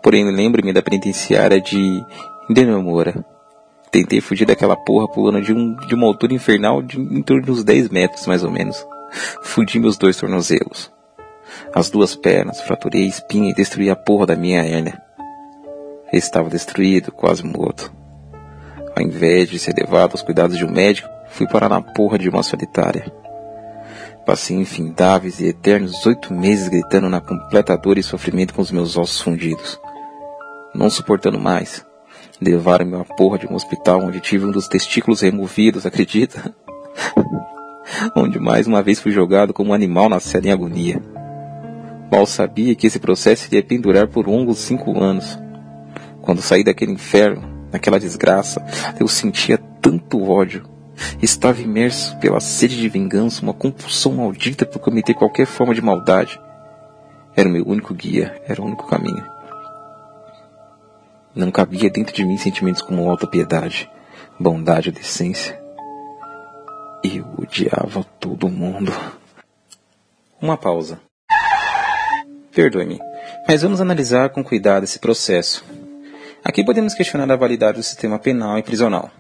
Porém, 0.04 0.30
lembro-me 0.30 0.74
da 0.74 0.82
penitenciária 0.82 1.60
de 1.60 2.04
Indenomora. 2.50 3.26
Tentei 3.92 4.22
fugir 4.22 4.46
daquela 4.46 4.76
porra 4.76 5.08
pulando 5.08 5.42
de, 5.42 5.54
um, 5.54 5.76
de 5.76 5.96
uma 5.96 6.08
altura 6.08 6.34
infernal 6.34 6.82
de 6.82 7.00
em 7.00 7.22
torno 7.22 7.44
de 7.44 7.52
uns 7.52 7.64
10 7.64 7.90
metros, 7.90 8.26
mais 8.28 8.44
ou 8.44 8.52
menos. 8.52 8.86
Fudi 9.42 9.80
meus 9.80 9.98
dois 9.98 10.18
tornozelos 10.18 10.92
as 11.74 11.90
duas 11.90 12.16
pernas, 12.16 12.62
fraturei 12.62 13.04
a 13.04 13.08
espinha 13.08 13.52
e 13.52 13.54
destruí 13.54 13.90
a 13.90 13.96
porra 13.96 14.26
da 14.26 14.36
minha 14.36 14.64
hérnia. 14.64 15.02
Estava 16.12 16.50
destruído, 16.50 17.12
quase 17.12 17.44
morto. 17.44 17.92
Ao 18.96 19.04
invés 19.04 19.50
de 19.50 19.60
ser 19.60 19.76
levado 19.78 20.14
aos 20.14 20.22
cuidados 20.22 20.58
de 20.58 20.66
um 20.66 20.72
médico, 20.72 21.10
fui 21.30 21.48
parar 21.48 21.70
na 21.70 21.82
porra 21.82 22.18
de 22.18 22.30
uma 22.30 22.42
solitária. 22.42 23.12
Passei 24.26 24.58
infindáveis 24.58 25.40
e 25.40 25.48
eternos 25.48 26.06
oito 26.06 26.34
meses 26.34 26.68
gritando 26.68 27.10
na 27.10 27.22
completa 27.22 27.78
dor 27.78 27.98
e 27.98 28.04
sofrimento 28.04 28.54
com 28.54 28.62
os 28.62 28.72
meus 28.72 28.98
ossos 28.98 29.22
fundidos. 29.22 29.80
Não 30.74 30.90
suportando 30.90 31.40
mais, 31.40 31.86
levaram-me 32.42 32.96
a 32.96 33.04
porra 33.04 33.40
de 33.40 33.48
um 33.48 33.56
hospital 33.56 34.02
onde 34.02 34.20
tive 34.20 34.46
um 34.46 34.52
dos 34.52 34.68
testículos 34.68 35.22
removidos, 35.22 35.86
acredita? 35.86 36.54
onde 38.16 38.40
mais 38.40 38.68
uma 38.68 38.82
vez 38.82 39.00
fui 39.00 39.12
jogado 39.12 39.54
como 39.54 39.72
um 39.72 39.74
animal 39.74 40.10
na 40.10 40.20
cela 40.20 40.48
em 40.48 40.52
agonia. 40.52 41.02
Mal 42.12 42.26
sabia 42.26 42.76
que 42.76 42.88
esse 42.88 43.00
processo 43.00 43.48
iria 43.48 43.64
pendurar 43.64 44.08
por 44.08 44.28
longos 44.28 44.60
cinco 44.60 45.02
anos. 45.02 45.38
Quando 46.22 46.42
saí 46.42 46.64
daquele 46.64 46.92
inferno, 46.92 47.44
naquela 47.72 48.00
desgraça, 48.00 48.66
eu 49.00 49.08
sentia 49.08 49.58
tanto 49.82 50.24
ódio. 50.30 50.64
Estava 51.22 51.62
imerso 51.62 52.18
pela 52.18 52.40
sede 52.40 52.80
de 52.80 52.90
vingança, 52.90 53.42
uma 53.42 53.54
compulsão 53.54 54.14
maldita 54.14 54.66
por 54.66 54.80
cometer 54.80 55.14
qualquer 55.14 55.46
forma 55.46 55.76
de 55.76 55.82
maldade. 55.82 56.40
Era 57.36 57.48
o 57.48 57.52
meu 57.52 57.68
único 57.68 57.94
guia, 57.94 58.42
era 58.48 58.62
o 58.62 58.66
único 58.66 58.88
caminho. 58.88 59.24
Não 61.38 61.52
cabia 61.52 61.88
dentro 61.88 62.16
de 62.16 62.26
mim 62.26 62.36
sentimentos 62.36 62.82
como 62.82 63.08
alta 63.08 63.28
piedade, 63.28 63.88
bondade 64.40 64.90
ou 64.90 64.96
decência. 64.96 65.62
Eu 67.04 67.28
odiava 67.38 68.04
todo 68.20 68.50
mundo. 68.50 68.92
Uma 70.42 70.58
pausa. 70.58 71.00
Perdoe-me, 72.52 73.00
mas 73.48 73.62
vamos 73.62 73.80
analisar 73.80 74.30
com 74.30 74.44
cuidado 74.44 74.84
esse 74.84 74.98
processo. 74.98 75.64
Aqui 76.44 76.66
podemos 76.66 76.96
questionar 76.96 77.32
a 77.32 77.36
validade 77.36 77.78
do 77.78 77.84
sistema 77.84 78.18
penal 78.18 78.58
e 78.58 78.64
prisional. 78.64 79.12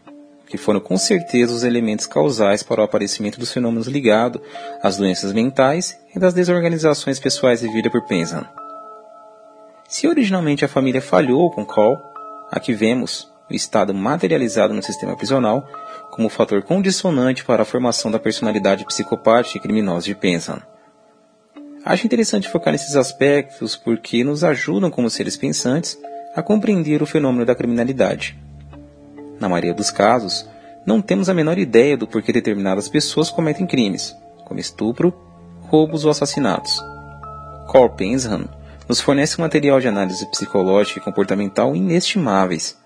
que 0.50 0.58
foram 0.58 0.80
com 0.80 0.98
certeza 0.98 1.54
os 1.54 1.64
elementos 1.64 2.08
causais 2.08 2.64
para 2.64 2.80
o 2.82 2.84
aparecimento 2.84 3.38
dos 3.38 3.52
fenômenos 3.52 3.86
ligados 3.86 4.42
às 4.82 4.98
doenças 4.98 5.34
mentais 5.34 6.00
e 6.16 6.20
das 6.20 6.34
desorganizações 6.34 7.20
pessoais 7.20 7.60
de 7.60 7.68
vida 7.68 7.92
por 7.92 8.08
Penzan. 8.08 8.48
Se 9.88 10.06
originalmente 10.06 10.66
a 10.66 10.68
família 10.68 11.02
falhou 11.02 11.50
com 11.50 11.66
Cole, 11.66 11.98
aqui 12.52 12.74
vemos 12.74 13.32
o 13.50 13.54
estado 13.54 13.94
materializado 13.94 14.74
no 14.74 14.84
sistema 14.84 15.16
prisional 15.16 15.66
como 16.12 16.28
fator 16.28 16.62
condicionante 16.62 17.46
para 17.46 17.62
a 17.62 17.66
formação 17.66 18.12
da 18.12 18.20
personalidade 18.20 18.86
psicopática 18.86 19.58
e 19.58 19.62
criminosa 19.62 20.06
de 20.06 20.14
Penzan. 20.14 20.62
Acho 21.86 22.06
interessante 22.06 22.50
focar 22.50 22.74
nesses 22.74 22.98
aspectos 22.98 23.78
porque 23.78 24.26
nos 24.26 24.44
ajudam 24.44 24.92
como 24.92 25.10
seres 25.10 25.38
pensantes 25.38 25.98
a 26.36 26.42
compreender 26.42 27.02
o 27.02 27.06
fenômeno 27.06 27.46
da 27.46 27.56
criminalidade. 27.56 28.38
Na 29.40 29.48
maioria 29.48 29.74
dos 29.74 29.90
casos, 29.90 30.46
não 30.86 31.02
temos 31.02 31.30
a 31.30 31.34
menor 31.34 31.58
ideia 31.58 31.96
do 31.96 32.06
porquê 32.06 32.34
determinadas 32.34 32.90
pessoas 32.90 33.30
cometem 33.30 33.66
crimes, 33.66 34.14
como 34.44 34.60
estupro, 34.60 35.14
roubos 35.62 36.04
ou 36.04 36.12
assassinatos. 36.12 36.78
Carl 37.72 37.90
Pensham 37.92 38.50
nos 38.88 39.02
fornece 39.02 39.40
um 39.40 39.44
material 39.44 39.80
de 39.80 39.88
análise 39.88 40.26
psicológica 40.28 41.00
e 41.00 41.04
comportamental 41.04 41.76
inestimáveis. 41.76 42.78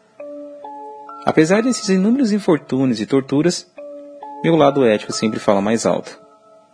Apesar 1.25 1.61
desses 1.61 1.89
inúmeros 1.89 2.31
infortúnios 2.31 2.99
e 2.99 3.05
torturas, 3.05 3.67
meu 4.43 4.55
lado 4.55 4.85
ético 4.85 5.13
sempre 5.13 5.39
fala 5.39 5.61
mais 5.61 5.85
alto. 5.85 6.19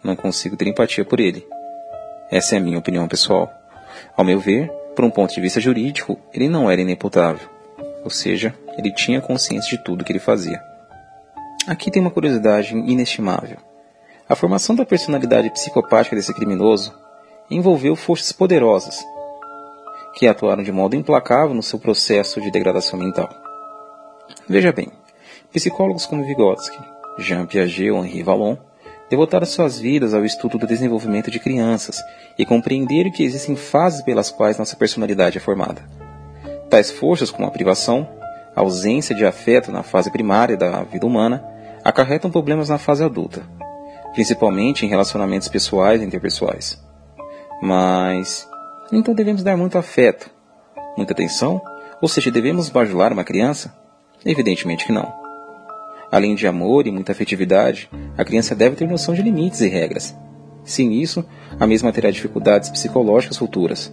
Não 0.03 0.15
consigo 0.15 0.55
ter 0.55 0.67
empatia 0.67 1.03
por 1.03 1.19
ele. 1.19 1.45
Essa 2.31 2.55
é 2.55 2.57
a 2.57 2.61
minha 2.61 2.79
opinião 2.79 3.07
pessoal. 3.07 3.51
Ao 4.15 4.23
meu 4.23 4.39
ver, 4.39 4.71
por 4.95 5.03
um 5.03 5.09
ponto 5.09 5.33
de 5.33 5.41
vista 5.41 5.59
jurídico, 5.59 6.17
ele 6.33 6.47
não 6.47 6.71
era 6.71 6.81
inimputável 6.81 7.57
ou 8.07 8.09
seja, 8.09 8.55
ele 8.77 8.89
tinha 8.89 9.19
consciência 9.19 9.77
de 9.77 9.83
tudo 9.83 10.05
que 10.05 10.13
ele 10.13 10.19
fazia. 10.19 10.63
Aqui 11.67 11.91
tem 11.91 12.01
uma 12.01 12.09
curiosidade 12.09 12.73
inestimável. 12.73 13.57
A 14.29 14.33
formação 14.33 14.77
da 14.77 14.85
personalidade 14.85 15.49
psicopática 15.49 16.15
desse 16.15 16.33
criminoso 16.33 16.93
envolveu 17.51 17.97
forças 17.97 18.31
poderosas 18.31 19.05
que 20.17 20.27
atuaram 20.27 20.63
de 20.63 20.71
modo 20.71 20.95
implacável 20.95 21.53
no 21.53 21.61
seu 21.61 21.77
processo 21.77 22.41
de 22.41 22.49
degradação 22.49 22.97
mental. 22.97 23.29
Veja 24.49 24.71
bem, 24.71 24.91
psicólogos 25.53 26.07
como 26.07 26.25
Vygotsky, 26.25 26.79
Jean 27.19 27.45
Piaget 27.45 27.91
ou 27.91 28.03
Henri 28.03 28.23
Vallon 28.23 28.57
devotaram 29.11 29.45
suas 29.45 29.77
vidas 29.77 30.15
ao 30.15 30.25
estudo 30.25 30.57
do 30.57 30.65
desenvolvimento 30.65 31.29
de 31.29 31.39
crianças 31.39 32.01
e 32.35 32.47
compreenderam 32.47 33.11
que 33.11 33.23
existem 33.23 33.55
fases 33.55 34.01
pelas 34.01 34.31
quais 34.31 34.57
nossa 34.57 34.75
personalidade 34.75 35.37
é 35.37 35.39
formada. 35.39 35.87
Tais 36.67 36.89
forças, 36.89 37.29
como 37.29 37.47
a 37.47 37.51
privação, 37.51 38.09
a 38.55 38.61
ausência 38.61 39.13
de 39.13 39.23
afeto 39.23 39.71
na 39.71 39.83
fase 39.83 40.11
primária 40.11 40.57
da 40.57 40.81
vida 40.81 41.05
humana, 41.05 41.45
acarretam 41.83 42.31
problemas 42.31 42.69
na 42.69 42.79
fase 42.79 43.03
adulta, 43.03 43.43
principalmente 44.13 44.83
em 44.83 44.89
relacionamentos 44.89 45.47
pessoais 45.47 46.01
e 46.01 46.05
interpessoais. 46.05 46.83
Mas, 47.61 48.47
então 48.91 49.13
devemos 49.13 49.43
dar 49.43 49.57
muito 49.57 49.77
afeto, 49.77 50.29
muita 50.95 51.13
atenção? 51.13 51.61
Ou 52.01 52.07
seja, 52.07 52.31
devemos 52.31 52.69
bajular 52.69 53.11
uma 53.11 53.23
criança? 53.23 53.75
Evidentemente 54.25 54.85
que 54.85 54.91
não. 54.91 55.11
Além 56.11 56.35
de 56.35 56.47
amor 56.47 56.87
e 56.87 56.91
muita 56.91 57.11
afetividade, 57.11 57.89
a 58.17 58.23
criança 58.23 58.55
deve 58.55 58.75
ter 58.75 58.87
noção 58.87 59.13
de 59.13 59.21
limites 59.21 59.61
e 59.61 59.67
regras. 59.67 60.15
Sem 60.63 61.01
isso, 61.01 61.25
a 61.59 61.67
mesma 61.67 61.91
terá 61.91 62.11
dificuldades 62.11 62.69
psicológicas 62.69 63.37
futuras, 63.37 63.91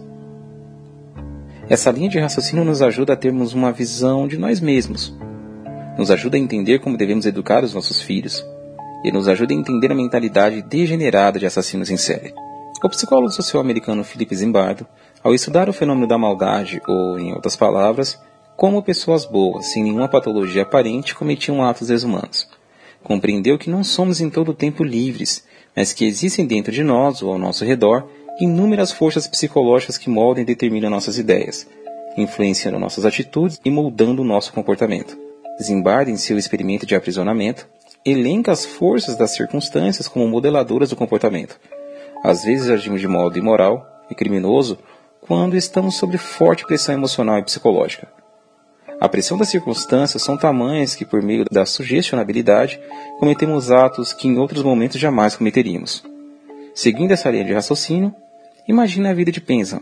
essa 1.67 1.89
linha 1.89 2.09
de 2.09 2.19
raciocínio 2.19 2.63
nos 2.63 2.83
ajuda 2.83 3.13
a 3.13 3.15
termos 3.15 3.53
uma 3.53 3.71
visão 3.71 4.27
de 4.27 4.37
nós 4.37 4.59
mesmos, 4.59 5.15
nos 5.97 6.11
ajuda 6.11 6.37
a 6.37 6.39
entender 6.39 6.77
como 6.77 6.95
devemos 6.95 7.25
educar 7.25 7.63
os 7.63 7.73
nossos 7.73 7.99
filhos 8.03 8.45
e 9.03 9.11
nos 9.11 9.27
ajuda 9.27 9.51
a 9.51 9.57
entender 9.57 9.91
a 9.91 9.95
mentalidade 9.95 10.61
degenerada 10.61 11.39
de 11.39 11.45
assassinos 11.47 11.89
em 11.89 11.97
série. 11.97 12.35
O 12.85 12.89
psicólogo 12.89 13.31
social 13.31 13.59
americano 13.59 14.03
Philip 14.03 14.35
Zimbardo, 14.35 14.85
ao 15.23 15.33
estudar 15.33 15.67
o 15.67 15.73
fenômeno 15.73 16.05
da 16.05 16.19
maldade, 16.19 16.79
ou, 16.87 17.17
em 17.17 17.33
outras 17.33 17.55
palavras, 17.55 18.15
como 18.55 18.83
pessoas 18.83 19.25
boas, 19.25 19.71
sem 19.71 19.81
nenhuma 19.81 20.07
patologia 20.07 20.61
aparente, 20.61 21.15
cometiam 21.15 21.63
atos 21.63 21.87
desumanos, 21.87 22.47
compreendeu 23.03 23.57
que 23.57 23.71
não 23.71 23.83
somos 23.83 24.21
em 24.21 24.29
todo 24.29 24.49
o 24.49 24.53
tempo 24.53 24.83
livres, 24.83 25.43
mas 25.75 25.93
que 25.93 26.05
existem 26.05 26.45
dentro 26.45 26.71
de 26.71 26.83
nós 26.83 27.23
ou 27.23 27.33
ao 27.33 27.39
nosso 27.39 27.65
redor 27.65 28.07
inúmeras 28.39 28.91
forças 28.91 29.25
psicológicas 29.25 29.97
que 29.97 30.07
moldam 30.07 30.43
e 30.43 30.45
determinam 30.45 30.91
nossas 30.91 31.17
ideias, 31.17 31.67
influenciando 32.15 32.77
nossas 32.77 33.03
atitudes 33.03 33.59
e 33.65 33.71
moldando 33.71 34.21
o 34.21 34.25
nosso 34.25 34.53
comportamento. 34.53 35.17
Zimbardo, 35.59 36.11
em 36.11 36.17
seu 36.17 36.37
experimento 36.37 36.85
de 36.85 36.93
aprisionamento, 36.93 37.67
elenca 38.05 38.51
as 38.51 38.63
forças 38.63 39.15
das 39.15 39.31
circunstâncias 39.31 40.07
como 40.07 40.27
modeladoras 40.27 40.91
do 40.91 40.95
comportamento. 40.95 41.59
Às 42.25 42.43
vezes 42.43 42.71
agimos 42.71 42.99
de 42.99 43.07
modo 43.07 43.37
imoral 43.37 43.85
e 44.09 44.15
criminoso 44.15 44.79
quando 45.21 45.55
estamos 45.55 45.95
sob 45.95 46.17
forte 46.17 46.65
pressão 46.65 46.95
emocional 46.95 47.37
e 47.37 47.43
psicológica. 47.43 48.07
A 48.99 49.07
pressão 49.07 49.37
das 49.37 49.49
circunstâncias 49.49 50.23
são 50.23 50.35
tamanhas 50.35 50.95
que, 50.95 51.05
por 51.05 51.21
meio 51.21 51.45
da 51.51 51.67
sugestionabilidade, 51.67 52.79
cometemos 53.19 53.69
atos 53.69 54.11
que 54.11 54.27
em 54.27 54.39
outros 54.39 54.63
momentos 54.63 54.99
jamais 54.99 55.35
cometeríamos. 55.35 56.03
Seguindo 56.73 57.11
essa 57.11 57.29
linha 57.29 57.45
de 57.45 57.53
raciocínio, 57.53 58.11
Imagine 58.67 59.09
a 59.09 59.13
vida 59.13 59.31
de 59.31 59.39
Penzan. 59.39 59.81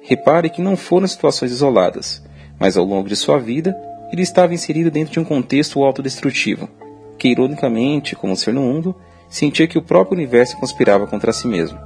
Repare 0.00 0.48
que 0.48 0.62
não 0.62 0.76
foram 0.76 1.08
situações 1.08 1.50
isoladas, 1.50 2.22
mas 2.56 2.76
ao 2.76 2.84
longo 2.84 3.08
de 3.08 3.16
sua 3.16 3.36
vida, 3.40 3.76
ele 4.12 4.22
estava 4.22 4.54
inserido 4.54 4.92
dentro 4.92 5.12
de 5.12 5.18
um 5.18 5.24
contexto 5.24 5.82
autodestrutivo, 5.82 6.68
que 7.18 7.26
ironicamente, 7.26 8.14
como 8.14 8.36
ser 8.36 8.54
no 8.54 8.62
mundo, 8.62 8.94
sentia 9.32 9.66
que 9.66 9.78
o 9.78 9.82
próprio 9.82 10.14
universo 10.14 10.58
conspirava 10.58 11.06
contra 11.06 11.32
si 11.32 11.48
mesmo. 11.48 11.80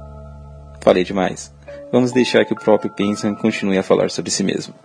Falei 0.81 1.05
demais. 1.05 1.51
Vamos 1.91 2.11
deixar 2.11 2.43
que 2.43 2.51
o 2.51 2.59
próprio 2.59 2.91
Penzan 2.91 3.33
continue 3.33 3.77
a 3.77 3.83
falar 3.83 4.11
sobre 4.11 4.29
si 4.29 4.43
mesmo. 4.43 4.75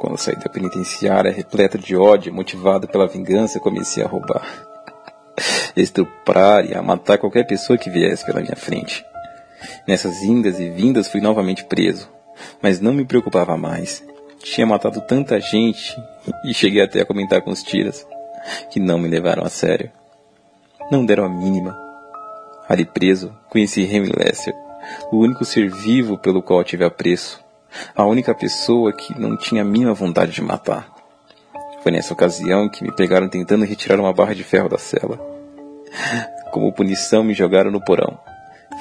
Quando 0.00 0.16
saí 0.16 0.34
da 0.36 0.48
penitenciária, 0.48 1.30
repleta 1.30 1.76
de 1.76 1.94
ódio, 1.94 2.32
motivado 2.32 2.88
pela 2.88 3.06
vingança, 3.06 3.60
comecei 3.60 4.02
a 4.02 4.06
roubar, 4.08 4.42
estuprar 5.76 6.64
e 6.64 6.74
a 6.74 6.82
matar 6.82 7.18
qualquer 7.18 7.46
pessoa 7.46 7.78
que 7.78 7.90
viesse 7.90 8.24
pela 8.24 8.40
minha 8.40 8.56
frente. 8.56 9.04
Nessas 9.86 10.22
indas 10.22 10.58
e 10.58 10.70
vindas 10.70 11.06
fui 11.06 11.20
novamente 11.20 11.64
preso, 11.64 12.08
mas 12.62 12.80
não 12.80 12.94
me 12.94 13.04
preocupava 13.04 13.56
mais. 13.58 14.02
Tinha 14.42 14.66
matado 14.66 15.02
tanta 15.02 15.38
gente 15.38 15.94
e 16.44 16.54
cheguei 16.54 16.82
até 16.82 17.02
a 17.02 17.06
comentar 17.06 17.42
com 17.42 17.50
os 17.50 17.62
tiras 17.62 18.06
que 18.70 18.80
não 18.80 18.98
me 18.98 19.08
levaram 19.08 19.44
a 19.44 19.48
sério. 19.50 19.90
Não 20.92 21.06
deram 21.06 21.24
a 21.24 21.28
mínima. 21.30 21.74
Ali 22.68 22.84
preso, 22.84 23.34
conheci 23.48 23.80
Henry 23.80 24.12
Lester, 24.14 24.52
o 25.10 25.20
único 25.20 25.42
ser 25.42 25.70
vivo 25.70 26.18
pelo 26.18 26.42
qual 26.42 26.62
tive 26.62 26.84
apreço, 26.84 27.42
a 27.96 28.04
única 28.04 28.34
pessoa 28.34 28.92
que 28.92 29.18
não 29.18 29.34
tinha 29.34 29.62
a 29.62 29.64
mínima 29.64 29.94
vontade 29.94 30.32
de 30.32 30.42
matar. 30.42 30.94
Foi 31.82 31.90
nessa 31.90 32.12
ocasião 32.12 32.68
que 32.68 32.84
me 32.84 32.94
pegaram 32.94 33.26
tentando 33.26 33.64
retirar 33.64 33.98
uma 33.98 34.12
barra 34.12 34.34
de 34.34 34.44
ferro 34.44 34.68
da 34.68 34.76
cela. 34.76 35.18
Como 36.52 36.74
punição, 36.74 37.24
me 37.24 37.32
jogaram 37.32 37.70
no 37.70 37.82
porão. 37.82 38.18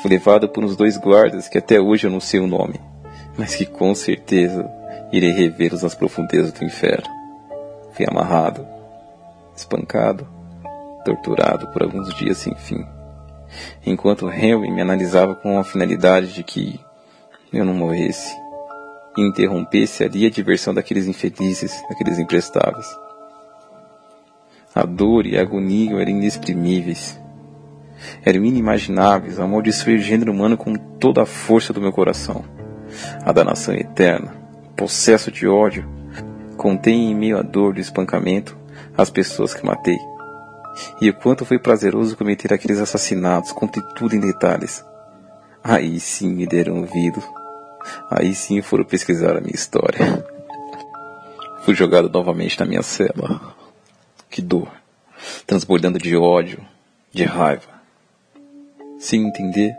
Fui 0.01 0.11
levado 0.11 0.49
por 0.49 0.65
uns 0.65 0.75
dois 0.75 0.97
guardas 0.97 1.47
que 1.47 1.59
até 1.59 1.79
hoje 1.79 2.07
eu 2.07 2.11
não 2.11 2.19
sei 2.19 2.41
o 2.41 2.47
nome, 2.47 2.77
mas 3.37 3.55
que 3.55 3.65
com 3.65 3.95
certeza 3.95 4.69
irei 5.13 5.31
revê-los 5.31 5.81
nas 5.81 5.95
profundezas 5.95 6.51
do 6.51 6.65
inferno. 6.65 7.07
Fui 7.93 8.05
amarrado, 8.05 8.67
espancado, 9.55 10.40
torturado 11.03 11.67
por 11.67 11.83
alguns 11.83 12.13
dias 12.15 12.37
sem 12.37 12.55
fim, 12.55 12.85
enquanto 13.85 14.29
Henry 14.29 14.71
me 14.71 14.81
analisava 14.81 15.35
com 15.35 15.59
a 15.59 15.63
finalidade 15.63 16.33
de 16.33 16.43
que 16.43 16.79
eu 17.51 17.65
não 17.65 17.73
morresse 17.73 18.35
e 19.17 19.21
interrompesse 19.21 20.03
ali 20.03 20.25
a 20.25 20.29
diversão 20.29 20.73
daqueles 20.73 21.07
infelizes, 21.07 21.81
daqueles 21.89 22.17
imprestáveis. 22.17 22.87
A 24.73 24.83
dor 24.83 25.25
e 25.25 25.37
a 25.37 25.41
agonia 25.41 25.99
eram 25.99 26.11
inexprimíveis 26.11 27.21
eram 28.23 28.43
inimagináveis, 28.45 29.39
amaldiçoei 29.39 29.95
o 29.95 30.01
gênero 30.01 30.31
humano 30.31 30.57
com 30.57 30.75
toda 30.75 31.23
a 31.23 31.25
força 31.25 31.73
do 31.73 31.81
meu 31.81 31.91
coração. 31.91 32.43
A 33.23 33.31
danação 33.31 33.73
eterna, 33.73 34.33
possesso 34.75 35.31
de 35.31 35.47
ódio, 35.47 35.87
contém 36.57 37.11
em 37.11 37.15
meio 37.15 37.37
à 37.37 37.41
dor 37.41 37.73
do 37.73 37.79
espancamento 37.79 38.57
as 38.97 39.09
pessoas 39.09 39.53
que 39.53 39.65
matei. 39.65 39.97
E 40.99 41.09
o 41.09 41.13
quanto 41.13 41.45
foi 41.45 41.59
prazeroso 41.59 42.17
cometer 42.17 42.53
aqueles 42.53 42.79
assassinatos, 42.79 43.51
contei 43.51 43.83
tudo 43.95 44.15
em 44.15 44.19
detalhes. 44.19 44.83
Aí 45.63 45.99
sim 45.99 46.29
me 46.29 46.47
deram 46.47 46.79
ouvido. 46.79 47.21
Aí 48.09 48.33
sim 48.33 48.61
foram 48.61 48.83
pesquisar 48.83 49.37
a 49.37 49.41
minha 49.41 49.55
história. 49.55 50.25
Fui 51.63 51.75
jogado 51.75 52.09
novamente 52.09 52.59
na 52.59 52.65
minha 52.65 52.81
cela. 52.81 53.55
Que 54.29 54.41
dor. 54.41 54.67
Transbordando 55.45 55.99
de 55.99 56.15
ódio, 56.15 56.59
de 57.11 57.23
raiva. 57.23 57.69
Sem 58.99 59.27
entender, 59.27 59.75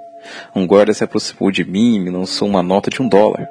um 0.55 0.67
guarda 0.67 0.95
se 0.95 1.03
aproximou 1.03 1.51
de 1.51 1.65
mim 1.65 1.97
e 1.97 2.01
me 2.01 2.11
lançou 2.11 2.47
uma 2.47 2.63
nota 2.63 2.91
de 2.91 3.03
um 3.03 3.09
dólar, 3.09 3.49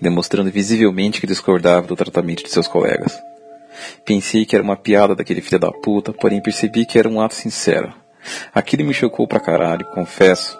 demonstrando 0.00 0.50
visivelmente 0.50 1.20
que 1.20 1.26
discordava 1.26 1.86
do 1.86 1.96
tratamento 1.96 2.42
de 2.42 2.50
seus 2.50 2.68
colegas. 2.68 3.18
Pensei 4.04 4.44
que 4.44 4.54
era 4.54 4.62
uma 4.62 4.76
piada 4.76 5.14
daquele 5.14 5.40
filho 5.40 5.60
da 5.60 5.70
puta, 5.70 6.12
porém 6.12 6.40
percebi 6.40 6.84
que 6.84 6.98
era 6.98 7.08
um 7.08 7.20
ato 7.20 7.34
sincero. 7.34 7.92
Aquilo 8.54 8.84
me 8.84 8.94
chocou 8.94 9.26
pra 9.26 9.40
caralho, 9.40 9.86
confesso. 9.86 10.58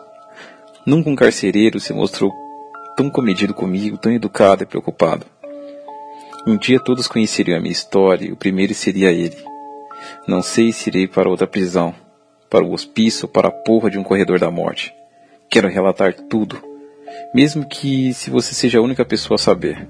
Nunca 0.86 1.10
um 1.10 1.16
carcereiro 1.16 1.78
se 1.78 1.92
mostrou 1.92 2.32
tão 2.96 3.10
comedido 3.10 3.54
comigo, 3.54 3.98
tão 3.98 4.12
educado 4.12 4.62
e 4.62 4.66
preocupado. 4.66 5.26
Um 6.46 6.56
dia 6.56 6.80
todos 6.80 7.06
conheceriam 7.06 7.58
a 7.58 7.60
minha 7.60 7.72
história 7.72 8.26
e 8.26 8.32
o 8.32 8.36
primeiro 8.36 8.74
seria 8.74 9.12
ele. 9.12 9.36
Não 10.26 10.42
sei 10.42 10.72
se 10.72 10.88
irei 10.88 11.06
para 11.06 11.28
outra 11.28 11.46
prisão, 11.46 11.94
para 12.48 12.64
o 12.64 12.72
hospício 12.72 13.26
ou 13.26 13.28
para 13.28 13.48
a 13.48 13.52
porra 13.52 13.90
de 13.90 13.98
um 13.98 14.02
corredor 14.02 14.38
da 14.38 14.50
morte. 14.50 14.94
Quero 15.50 15.68
relatar 15.68 16.14
tudo, 16.14 16.62
mesmo 17.34 17.68
que 17.68 18.14
se 18.14 18.30
você 18.30 18.54
seja 18.54 18.78
a 18.78 18.82
única 18.82 19.04
pessoa 19.04 19.36
a 19.36 19.38
saber. 19.38 19.86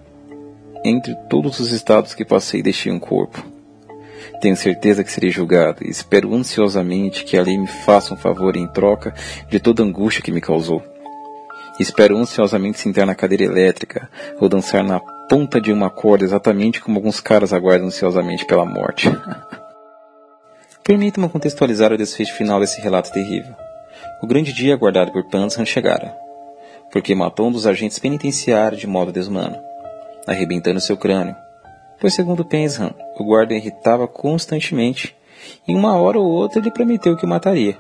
Entre 0.85 1.15
todos 1.29 1.61
os 1.61 1.73
estados 1.73 2.15
que 2.15 2.25
passei, 2.25 2.63
deixei 2.63 2.91
um 2.91 2.99
corpo. 2.99 3.45
Tenho 4.41 4.57
certeza 4.57 5.05
que 5.05 5.13
serei 5.13 5.31
julgado 5.31 5.85
e 5.85 5.91
espero 5.91 6.35
ansiosamente 6.35 7.25
que 7.25 7.37
a 7.37 7.43
lei 7.43 7.59
me 7.59 7.67
faça 7.67 8.15
um 8.15 8.17
favor 8.17 8.57
em 8.57 8.67
troca 8.67 9.15
de 9.49 9.61
toda 9.61 9.83
a 9.83 9.87
angústia 9.87 10.23
que 10.23 10.33
me 10.33 10.41
causou. 10.41 10.83
Espero 11.79 12.17
ansiosamente 12.17 12.79
sentar 12.79 13.07
na 13.07 13.15
cadeira 13.15 13.45
elétrica 13.45 14.09
ou 14.41 14.49
dançar 14.49 14.83
na 14.83 15.01
ponta 15.01 15.61
de 15.61 15.71
uma 15.73 15.91
corda 15.91 16.25
exatamente 16.25 16.81
como 16.81 16.97
alguns 16.97 17.21
caras 17.21 17.53
aguardam 17.53 17.89
ansiosamente 17.89 18.47
pela 18.47 18.65
morte. 18.65 19.09
Permita-me 20.83 21.29
contextualizar 21.29 21.93
o 21.93 21.99
desfecho 21.99 22.35
final 22.35 22.59
desse 22.59 22.81
relato 22.81 23.13
terrível. 23.13 23.55
O 24.23 24.27
grande 24.27 24.53
dia 24.53 24.75
aguardado 24.75 25.13
por 25.13 25.29
Panzan 25.29 25.65
chegara, 25.65 26.17
porque 26.91 27.15
matou 27.15 27.49
um 27.49 27.53
dos 27.53 27.67
agentes 27.67 27.99
penitenciários 27.99 28.81
de 28.81 28.87
modo 28.87 29.13
desumano, 29.13 29.70
arrebentando 30.27 30.81
seu 30.81 30.97
crânio, 30.97 31.37
pois 32.01 32.15
segundo 32.15 32.45
Penzham, 32.45 32.95
o 33.19 33.25
guarda 33.25 33.55
irritava 33.55 34.07
constantemente 34.09 35.17
e 35.67 35.75
uma 35.75 35.97
hora 35.97 36.19
ou 36.19 36.27
outra 36.27 36.61
ele 36.61 36.71
prometeu 36.71 37.17
que 37.17 37.25
o 37.25 37.29
mataria. 37.29 37.79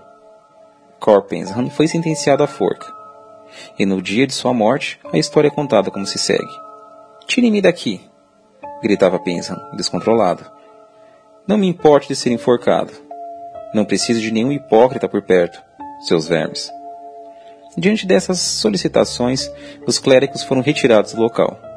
Cor 0.98 1.22
Penzham 1.22 1.70
foi 1.70 1.86
sentenciado 1.86 2.42
à 2.42 2.46
forca, 2.46 2.86
e 3.78 3.86
no 3.86 4.02
dia 4.02 4.26
de 4.26 4.34
sua 4.34 4.52
morte 4.52 5.00
a 5.12 5.18
história 5.18 5.48
é 5.48 5.50
contada 5.50 5.90
como 5.90 6.06
se 6.06 6.18
segue. 6.18 6.50
Tire-me 7.26 7.60
daqui! 7.60 8.00
gritava 8.82 9.18
Penzham, 9.18 9.58
descontrolado. 9.74 10.44
Não 11.46 11.58
me 11.58 11.66
importe 11.66 12.08
de 12.08 12.16
ser 12.16 12.30
enforcado. 12.30 12.92
Não 13.74 13.84
preciso 13.84 14.20
de 14.20 14.30
nenhum 14.30 14.52
hipócrita 14.52 15.08
por 15.08 15.22
perto, 15.22 15.62
seus 16.00 16.26
vermes. 16.26 16.70
Diante 17.76 18.06
dessas 18.06 18.40
solicitações, 18.40 19.50
os 19.86 19.98
clérigos 19.98 20.42
foram 20.42 20.62
retirados 20.62 21.14
do 21.14 21.22
local. 21.22 21.69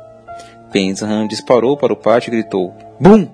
Penzham 0.73 1.27
disparou 1.27 1.77
para 1.77 1.93
o 1.93 1.95
pátio 1.95 2.29
e 2.29 2.31
gritou 2.31 2.73
BUM! 2.99 3.29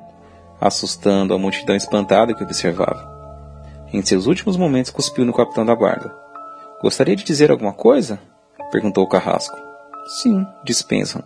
assustando 0.59 1.33
a 1.33 1.39
multidão 1.39 1.73
espantada 1.73 2.33
que 2.33 2.43
observava. 2.43 3.17
Em 3.93 4.01
seus 4.01 4.27
últimos 4.27 4.57
momentos 4.57 4.91
cuspiu 4.91 5.23
no 5.23 5.33
capitão 5.33 5.65
da 5.65 5.73
guarda. 5.73 6.13
Gostaria 6.81 7.15
de 7.15 7.23
dizer 7.23 7.49
alguma 7.49 7.71
coisa? 7.71 8.19
perguntou 8.69 9.05
o 9.05 9.07
carrasco. 9.07 9.57
Sim, 10.05 10.45
disse 10.65 10.83
Penzham. 10.83 11.23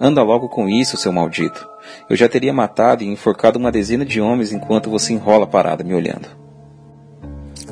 Anda 0.00 0.22
logo 0.22 0.48
com 0.48 0.66
isso, 0.66 0.96
seu 0.96 1.12
maldito. 1.12 1.68
Eu 2.08 2.16
já 2.16 2.26
teria 2.26 2.52
matado 2.54 3.04
e 3.04 3.06
enforcado 3.06 3.58
uma 3.58 3.70
dezena 3.70 4.06
de 4.06 4.22
homens 4.22 4.50
enquanto 4.50 4.88
você 4.88 5.12
enrola 5.12 5.46
parada 5.46 5.84
me 5.84 5.92
olhando. 5.92 6.26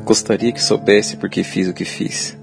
Gostaria 0.05 0.53
que 0.53 0.63
soubesse 0.63 1.17
por 1.17 1.31
que 1.31 1.43
fiz 1.43 1.69
o 1.69 1.73
que 1.73 1.87
fiz. 1.87 2.37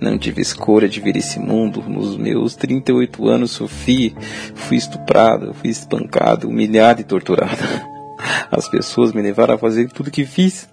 Não 0.00 0.18
tive 0.18 0.40
escolha 0.40 0.88
de 0.88 1.00
vir 1.00 1.16
esse 1.16 1.38
mundo. 1.38 1.82
Nos 1.82 2.16
meus 2.16 2.54
38 2.56 3.28
anos 3.28 3.52
sofri, 3.52 4.14
fui 4.54 4.76
estuprado, 4.76 5.54
fui 5.54 5.70
espancado, 5.70 6.48
humilhado 6.48 7.00
e 7.00 7.04
torturado. 7.04 7.62
As 8.50 8.68
pessoas 8.68 9.12
me 9.12 9.22
levaram 9.22 9.54
a 9.54 9.58
fazer 9.58 9.88
tudo 9.90 10.08
o 10.08 10.10
que 10.10 10.24
fiz. 10.24 10.68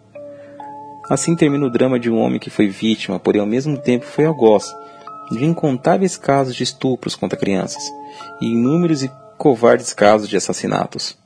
Assim 1.09 1.35
termina 1.35 1.65
o 1.65 1.71
drama 1.71 1.99
de 1.99 2.09
um 2.09 2.17
homem 2.17 2.39
que 2.39 2.49
foi 2.49 2.67
vítima, 2.67 3.19
porém 3.19 3.39
ao 3.39 3.47
mesmo 3.47 3.77
tempo 3.77 4.05
foi 4.05 4.25
algoz 4.25 4.65
de 5.31 5.43
incontáveis 5.43 6.17
casos 6.17 6.55
de 6.55 6.63
estupros 6.63 7.15
contra 7.15 7.37
crianças 7.37 7.83
e 8.41 8.47
inúmeros 8.47 9.03
e 9.03 9.11
covardes 9.37 9.93
casos 9.93 10.27
de 10.27 10.37
assassinatos. 10.37 11.17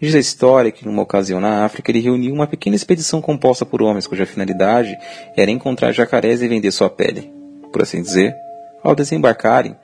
Diz 0.00 0.14
a 0.14 0.18
história 0.18 0.70
que, 0.70 0.84
numa 0.84 1.02
ocasião 1.02 1.40
na 1.40 1.64
África, 1.64 1.90
ele 1.90 2.00
reuniu 2.00 2.34
uma 2.34 2.46
pequena 2.46 2.76
expedição 2.76 3.22
composta 3.22 3.64
por 3.64 3.82
homens 3.82 4.06
cuja 4.06 4.26
finalidade 4.26 4.96
era 5.36 5.50
encontrar 5.50 5.92
jacarés 5.92 6.42
e 6.42 6.48
vender 6.48 6.70
sua 6.70 6.90
pele. 6.90 7.32
Por 7.72 7.82
assim 7.82 8.02
dizer, 8.02 8.34
ao 8.82 8.94
desembarcarem, 8.94 9.76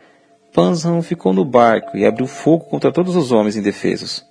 Panzan 0.53 1.01
ficou 1.01 1.33
no 1.33 1.47
barco 1.47 1.97
e 1.97 2.05
abriu 2.05 2.27
fogo 2.27 2.67
contra 2.67 2.93
todos 2.93 3.17
os 3.17 3.33
homens 3.33 3.57
indefesos. 3.57 4.25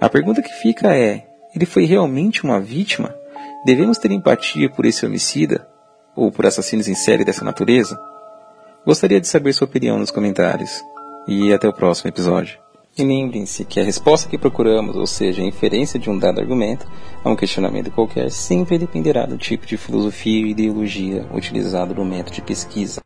A 0.00 0.08
pergunta 0.08 0.40
que 0.40 0.52
fica 0.52 0.94
é: 0.94 1.26
ele 1.54 1.66
foi 1.66 1.84
realmente 1.84 2.44
uma 2.44 2.60
vítima? 2.60 3.14
Devemos 3.64 3.98
ter 3.98 4.12
empatia 4.12 4.70
por 4.70 4.86
esse 4.86 5.04
homicida? 5.04 5.66
Ou 6.14 6.30
por 6.30 6.46
assassinos 6.46 6.86
em 6.86 6.94
série 6.94 7.24
dessa 7.24 7.44
natureza? 7.44 8.00
Gostaria 8.86 9.20
de 9.20 9.26
saber 9.26 9.52
sua 9.52 9.66
opinião 9.66 9.98
nos 9.98 10.12
comentários. 10.12 10.80
E 11.26 11.52
até 11.52 11.66
o 11.66 11.72
próximo 11.72 12.10
episódio. 12.10 12.63
E 12.96 13.02
lembrem-se 13.02 13.64
que 13.64 13.80
a 13.80 13.84
resposta 13.84 14.28
que 14.28 14.38
procuramos, 14.38 14.94
ou 14.94 15.04
seja, 15.04 15.42
a 15.42 15.44
inferência 15.44 15.98
de 15.98 16.08
um 16.08 16.16
dado 16.16 16.40
argumento 16.40 16.86
a 17.24 17.28
um 17.28 17.34
questionamento 17.34 17.90
qualquer, 17.90 18.30
sempre 18.30 18.78
dependerá 18.78 19.26
do 19.26 19.36
tipo 19.36 19.66
de 19.66 19.76
filosofia 19.76 20.46
e 20.46 20.50
ideologia 20.50 21.26
utilizado 21.34 21.92
no 21.92 22.04
método 22.04 22.36
de 22.36 22.42
pesquisa. 22.42 23.02